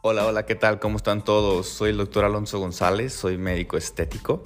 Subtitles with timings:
[0.00, 0.78] Hola, hola, ¿qué tal?
[0.78, 1.66] ¿Cómo están todos?
[1.66, 4.44] Soy el doctor Alonso González, soy médico estético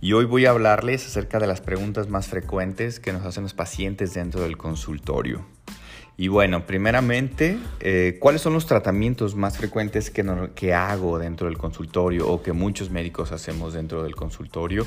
[0.00, 3.52] y hoy voy a hablarles acerca de las preguntas más frecuentes que nos hacen los
[3.52, 5.44] pacientes dentro del consultorio.
[6.16, 10.24] Y bueno, primeramente, eh, ¿cuáles son los tratamientos más frecuentes que,
[10.54, 14.86] que, hago dentro del consultorio o que muchos médicos hacemos dentro del consultorio?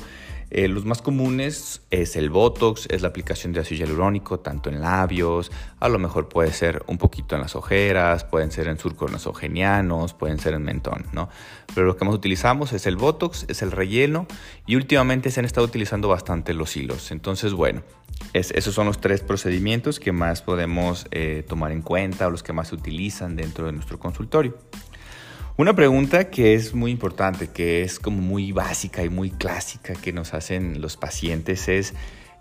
[0.50, 4.80] Eh, los más comunes es el Botox, es la aplicación de ácido hialurónico tanto en
[4.80, 5.50] labios,
[5.80, 10.14] a lo mejor puede ser un poquito en las ojeras, pueden ser en surcos nasogenianos,
[10.14, 11.28] pueden ser en mentón, ¿no?
[11.74, 14.28] Pero lo que más utilizamos es el Botox, es el relleno
[14.66, 17.10] y últimamente se han estado utilizando bastante los hilos.
[17.10, 17.82] Entonces, bueno,
[18.32, 22.52] esos son los tres procedimientos que más podemos eh, tomar en cuenta o los que
[22.52, 24.58] más se utilizan dentro de nuestro consultorio.
[25.56, 30.12] Una pregunta que es muy importante, que es como muy básica y muy clásica que
[30.12, 31.94] nos hacen los pacientes es,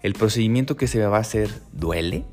[0.04, 2.26] ¿el procedimiento que se va a hacer duele?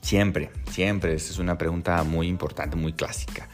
[0.00, 3.50] Siempre, siempre, esa es una pregunta muy importante, muy clásica.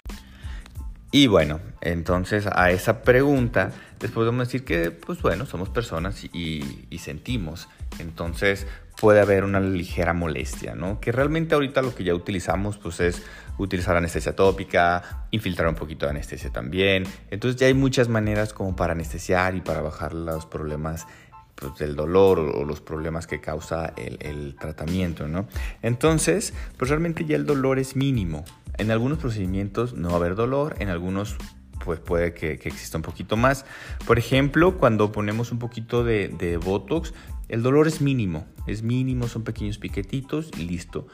[1.10, 6.86] Y bueno, entonces a esa pregunta les podemos decir que, pues bueno, somos personas y,
[6.88, 7.68] y sentimos.
[7.98, 8.66] Entonces
[9.00, 11.00] puede haber una ligera molestia, ¿no?
[11.00, 13.22] Que realmente ahorita lo que ya utilizamos pues es
[13.58, 17.04] utilizar anestesia tópica, infiltrar un poquito de anestesia también.
[17.30, 21.06] Entonces ya hay muchas maneras como para anestesiar y para bajar los problemas
[21.54, 25.46] pues, del dolor o, los problemas que causa el, tratamiento, ¿no?
[25.82, 28.44] Entonces, pues realmente ya el dolor es mínimo.
[28.78, 31.36] En algunos procedimientos no va a haber dolor, en algunos
[31.84, 33.64] pues puede que, exista un poquito más.
[34.06, 37.12] Por ejemplo, cuando ponemos un poquito de, Botox,
[37.48, 41.06] el dolor es mínimo, es mínimo, son pequeños piquetitos y listo.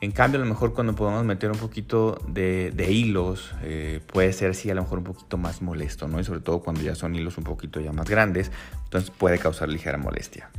[0.00, 4.54] En cambio, a lo mejor cuando podemos meter un poquito de, hilos, eh, puede ser
[4.54, 6.18] sí a lo mejor un poquito más molesto, ¿no?
[6.18, 8.50] Y sobre todo cuando ya son hilos un poquito ya más grandes,
[8.84, 10.50] entonces puede causar ligera molestia.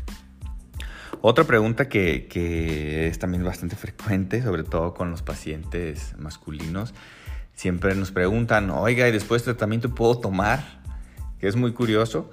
[1.21, 6.93] Otra pregunta que, que es también bastante frecuente, sobre todo con los pacientes masculinos,
[7.63, 10.81] siempre nos preguntan, oiga, ¿y después de tratamiento puedo tomar?
[11.39, 12.29] Que es muy curioso.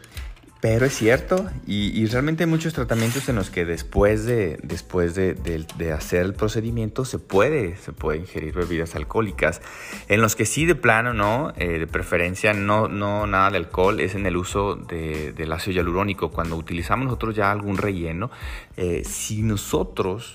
[0.61, 5.93] Pero es cierto, y, realmente hay muchos tratamientos en los que después de, después de,
[5.97, 9.63] hacer el procedimiento se puede, se puede ingerir bebidas alcohólicas.
[10.09, 11.55] En los que sí de plano, ¿no?
[11.57, 16.31] Eh, de preferencia no, no nada de alcohol, es en el uso del ácido hialurónico.
[16.31, 18.31] Cuando utilizamos nosotros ya algún relleno,
[18.77, 20.35] eh, si nosotros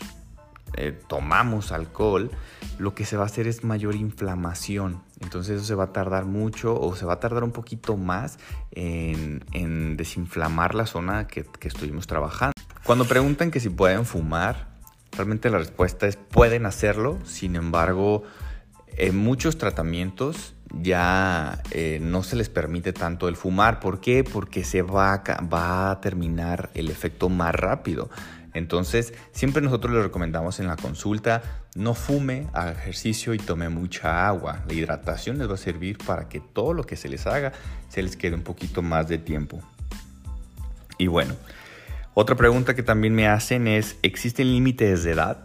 [0.73, 2.31] eh, tomamos alcohol,
[2.77, 5.01] lo que se va a hacer es mayor inflamación.
[5.21, 8.37] Entonces eso se va a tardar mucho o se va a tardar un poquito más
[8.71, 12.53] en, desinflamar la zona que, estuvimos trabajando.
[12.83, 14.67] Cuando preguntan que si pueden fumar,
[15.13, 18.23] realmente la respuesta es pueden hacerlo, sin embargo,
[18.97, 23.79] en muchos tratamientos ya eh, no se les permite tanto el fumar.
[23.79, 24.23] ¿Por qué?
[24.23, 28.09] Porque se va a terminar el efecto más rápido.
[28.55, 31.43] Entonces, siempre nosotros le recomendamos en la consulta,
[31.75, 34.63] no fume, haga ejercicio y tome mucha agua.
[34.66, 37.51] La hidratación les va a servir para que todo lo que se les haga
[37.89, 39.61] se les quede un poquito más de tiempo.
[40.97, 41.35] Y bueno,
[42.13, 45.44] otra pregunta que también me hacen es, ¿existen límites de edad?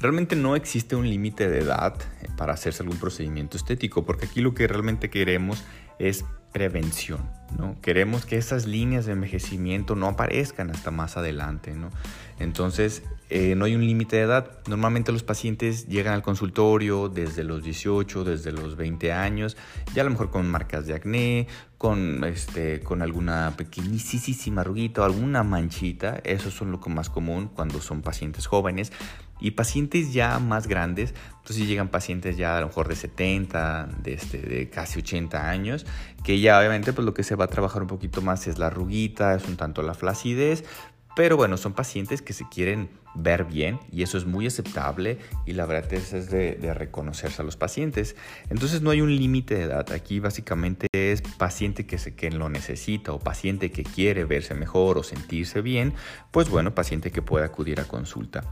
[0.00, 1.94] Realmente no existe un límite de edad
[2.36, 5.62] para hacerse algún procedimiento estético, porque aquí lo que realmente queremos
[6.00, 7.20] es prevención,
[7.58, 7.76] ¿no?
[7.80, 11.90] Queremos que esas líneas de envejecimiento no aparezcan hasta más adelante, ¿no?
[12.38, 14.58] Entonces, eh, no hay un límite de edad.
[14.68, 19.56] Normalmente los pacientes llegan al consultorio desde los 18, desde los 20 años,
[19.94, 21.46] ya a lo mejor con marcas de acné,
[21.78, 26.20] con, este, con alguna pequeñísima arruguita o alguna manchita.
[26.24, 28.92] Eso es lo más común cuando son pacientes jóvenes.
[29.40, 34.12] Y pacientes ya más grandes, entonces llegan pacientes ya a lo mejor de 70, de,
[34.12, 35.84] este, de casi 80 años,
[36.22, 38.66] que ya obviamente pues lo que se va a trabajar un poquito más es la
[38.66, 40.64] arruguita, es un tanto la flacidez,
[41.14, 45.52] pero bueno, son pacientes que se quieren ver bien y eso es muy aceptable y
[45.52, 48.16] la verdad es, es de, reconocerse a los pacientes.
[48.48, 49.92] Entonces no hay un límite de edad.
[49.92, 54.96] Aquí básicamente es paciente que, se, que lo necesita o paciente que quiere verse mejor
[54.96, 55.92] o sentirse bien,
[56.30, 58.42] pues bueno, paciente que puede acudir a consulta.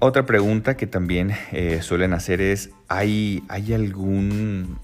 [0.00, 4.78] Otra pregunta que también eh, suelen hacer es, ¿hay, hay, algún,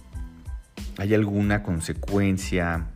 [0.98, 2.86] ¿hay alguna consecuencia,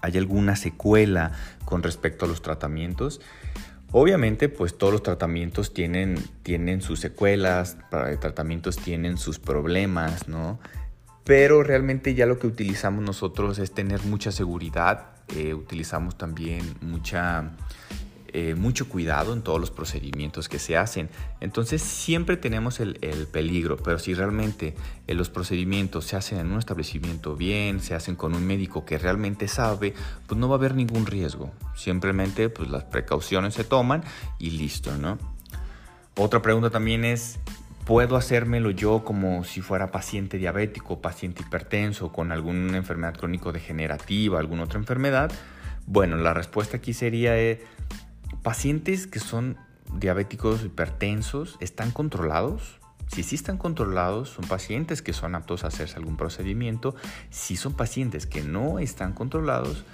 [0.00, 1.32] hay alguna secuela
[1.64, 3.20] con respecto a los tratamientos?
[3.92, 7.76] Obviamente, pues todos los tratamientos tienen, tienen sus secuelas,
[8.20, 10.58] tratamientos tienen sus problemas, ¿no?
[11.24, 17.52] Pero realmente ya lo que utilizamos nosotros es tener mucha seguridad, eh, utilizamos también mucha
[18.38, 21.08] eh, mucho cuidado en todos los procedimientos que se hacen.
[21.40, 22.98] Entonces siempre tenemos el,
[23.32, 24.74] peligro, pero si realmente
[25.06, 28.98] eh, los procedimientos se hacen en un establecimiento bien, se hacen con un médico que
[28.98, 29.94] realmente sabe,
[30.26, 31.50] pues no va a haber ningún riesgo.
[31.74, 34.04] Simplemente pues las precauciones se toman
[34.38, 35.16] y listo, ¿no?
[36.14, 37.38] Otra pregunta también es,
[37.86, 44.64] puedo hacérmelo yo como si fuera paciente diabético, paciente hipertenso, con alguna enfermedad crónico-degenerativa, alguna
[44.64, 45.32] otra enfermedad.
[45.86, 47.64] Bueno, la respuesta aquí sería, eh,
[48.42, 49.56] pacientes que son
[49.94, 52.80] diabéticos hipertensos, ¿están controlados?
[53.08, 56.96] Si sí están controlados, son pacientes que son aptos a hacerse algún procedimiento.
[57.30, 59.84] Si son pacientes que no están controlados,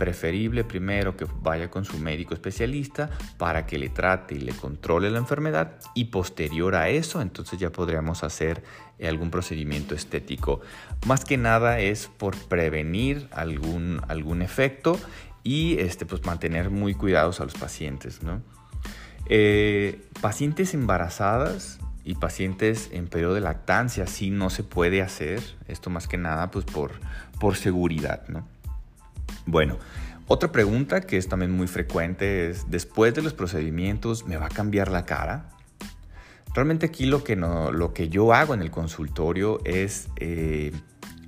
[0.00, 5.10] preferible primero que vaya con su médico especialista para que le trate y le controle
[5.10, 8.62] la enfermedad y posterior a eso entonces ya podríamos hacer
[9.06, 10.62] algún procedimiento estético.
[11.06, 14.98] Más que nada es por prevenir algún, algún efecto
[15.42, 18.20] y este, pues mantener muy cuidados a los pacientes.
[19.26, 25.90] Eh, pacientes embarazadas y pacientes en periodo de lactancia sí no se puede hacer, esto
[25.90, 26.92] más que nada pues por,
[27.38, 28.26] por seguridad.
[28.28, 28.46] ¿no?
[29.46, 29.78] Bueno,
[30.26, 34.50] otra pregunta que es también muy frecuente es, después de los procedimientos, ¿me va a
[34.50, 35.50] cambiar la cara?
[36.54, 40.08] Realmente aquí lo que, no, lo que yo hago en el consultorio es...
[40.16, 40.72] Eh,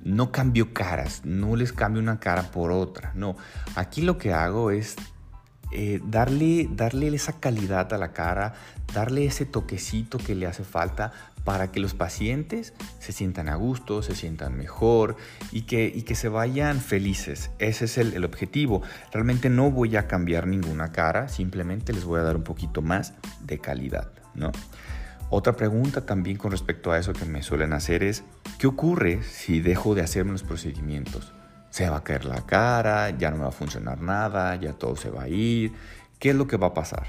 [0.03, 3.37] no cambio caras, no les cambio una cara por otra, no.
[3.75, 4.97] Aquí lo que hago es
[5.71, 8.53] eh, darle, darle esa calidad a la cara,
[8.93, 11.11] darle ese toquecito que le hace falta
[11.43, 15.15] para que los pacientes se sientan a gusto, se sientan mejor
[15.51, 17.49] y que, y que se vayan felices.
[17.59, 18.81] Ese es el, el, objetivo.
[19.11, 23.13] Realmente no voy a cambiar ninguna cara, simplemente les voy a dar un poquito más
[23.41, 24.51] de calidad, ¿no?
[25.35, 28.23] Otra pregunta también con respecto a eso que me suelen hacer es,
[28.59, 31.33] ¿qué ocurre si dejo de hacerme los procedimientos?
[31.71, 34.95] se va a caer la cara, ya no me va a funcionar nada, ya todo
[34.95, 35.71] se va a ir.
[36.19, 37.07] ¿Qué es lo que va a pasar?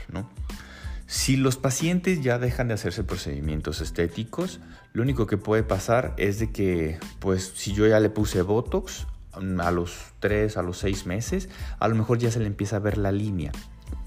[1.06, 4.60] Si los pacientes ya dejan de hacerse procedimientos estéticos,
[4.94, 9.06] lo único que puede pasar es de que, pues, si yo ya le puse Botox
[9.32, 12.78] a los 3, a los 6 meses, a lo mejor ya se le empieza a
[12.78, 13.52] ver la línea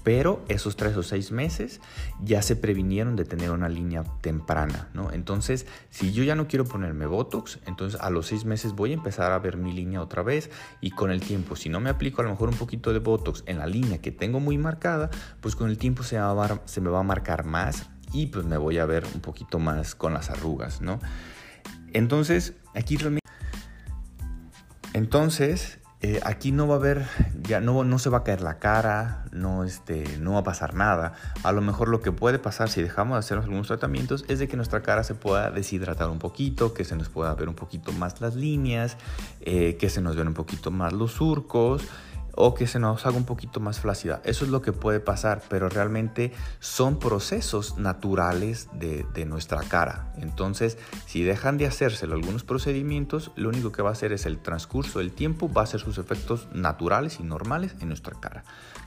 [0.08, 1.82] pero esos tres o seis meses
[2.24, 5.12] ya se previnieron de tener una línea temprana, ¿no?
[5.12, 8.94] Entonces, si yo ya no quiero ponerme Botox, entonces a los seis meses voy a
[8.94, 10.48] empezar a ver mi línea otra vez
[10.80, 13.42] y con el tiempo, si no me aplico a lo mejor un poquito de Botox
[13.44, 15.10] en la línea que tengo muy marcada,
[15.42, 18.56] pues con el tiempo se, va se me va a marcar más y pues me
[18.56, 21.00] voy a ver un poquito más con las arrugas, ¿no?
[21.92, 23.28] Entonces, aquí realmente...
[24.94, 27.06] Entonces, eh, aquí no va a haber,
[27.48, 30.74] ya no, no se va a caer la cara, no, este, no va a pasar
[30.74, 31.14] nada.
[31.42, 34.48] A lo mejor lo que puede pasar si dejamos de hacer algunos tratamientos es de
[34.48, 37.90] que nuestra cara se pueda deshidratar un poquito, que se nos pueda ver un poquito
[37.92, 38.98] más las líneas,
[39.40, 41.82] eh, que se nos vean un poquito más los surcos
[42.40, 44.22] o que se nos haga un poquito más flácida.
[44.24, 50.12] Eso es lo que puede pasar, pero realmente son procesos naturales de, nuestra cara.
[50.18, 54.38] Entonces, si dejan de hacérselo algunos procedimientos, lo único que va a hacer es el
[54.38, 58.44] transcurso del tiempo, va a ser sus efectos naturales y normales en nuestra cara.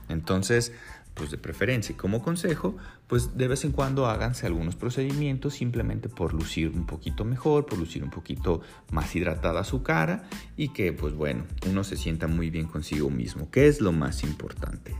[0.07, 0.71] Entonces,
[1.13, 2.77] pues de preferencia y como consejo,
[3.07, 7.77] pues de vez en cuando háganse algunos procedimientos simplemente por lucir un poquito mejor, por
[7.77, 8.61] lucir un poquito
[8.91, 10.23] más hidratada su cara
[10.55, 14.23] y que pues bueno, uno se sienta muy bien consigo mismo, que es lo más
[14.23, 14.95] importante.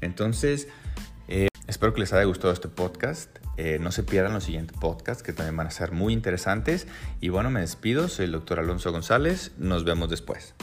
[0.00, 0.68] Entonces,
[1.28, 3.38] eh, espero que les haya gustado este podcast.
[3.56, 6.86] Eh, no se pierdan los siguientes podcasts que también van a ser muy interesantes.
[7.20, 8.08] Y bueno, me despido.
[8.08, 9.52] Soy el doctor Alonso González.
[9.58, 10.54] Nos vemos después.